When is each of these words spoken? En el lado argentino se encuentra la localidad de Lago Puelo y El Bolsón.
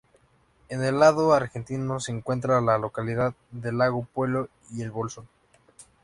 En 0.69 0.83
el 0.83 0.99
lado 0.99 1.31
argentino 1.31 1.99
se 1.99 2.11
encuentra 2.11 2.59
la 2.59 2.79
localidad 2.79 3.35
de 3.51 3.71
Lago 3.71 4.07
Puelo 4.15 4.49
y 4.71 4.81
El 4.81 4.89
Bolsón. 4.89 5.27